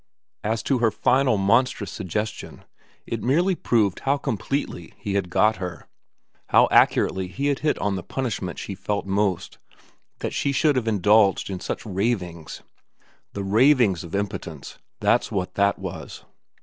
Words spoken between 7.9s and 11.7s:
the punishment she felt most, that she should have indulged in